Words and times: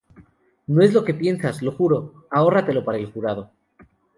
¡No 0.65 0.81
es 0.81 0.93
lo 0.95 1.03
que 1.03 1.13
piensas, 1.13 1.61
lo 1.61 1.71
juro!¡ 1.73 2.25
ahórratelo 2.31 2.83
para 2.83 2.97
el 2.97 3.05
jurado! 3.11 3.51